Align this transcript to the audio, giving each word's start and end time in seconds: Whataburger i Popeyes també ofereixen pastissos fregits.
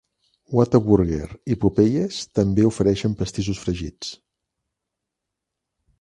Whataburger 0.59 1.27
i 1.55 1.57
Popeyes 1.65 2.23
també 2.39 2.65
ofereixen 2.71 3.15
pastissos 3.21 3.61
fregits. 3.67 4.13